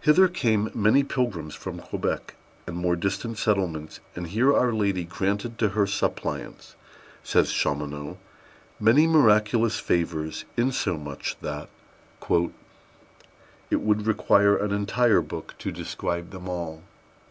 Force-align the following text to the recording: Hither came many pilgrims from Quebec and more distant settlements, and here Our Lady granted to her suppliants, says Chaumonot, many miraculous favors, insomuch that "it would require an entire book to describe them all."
Hither 0.00 0.28
came 0.28 0.70
many 0.74 1.02
pilgrims 1.04 1.54
from 1.54 1.78
Quebec 1.78 2.36
and 2.66 2.74
more 2.74 2.96
distant 2.96 3.36
settlements, 3.36 4.00
and 4.16 4.26
here 4.28 4.50
Our 4.50 4.72
Lady 4.72 5.04
granted 5.04 5.58
to 5.58 5.68
her 5.76 5.86
suppliants, 5.86 6.74
says 7.22 7.52
Chaumonot, 7.52 8.16
many 8.80 9.06
miraculous 9.06 9.78
favors, 9.78 10.46
insomuch 10.56 11.36
that 11.42 11.68
"it 12.30 13.82
would 13.82 14.06
require 14.06 14.56
an 14.56 14.72
entire 14.72 15.20
book 15.20 15.54
to 15.58 15.70
describe 15.70 16.30
them 16.30 16.48
all." 16.48 16.82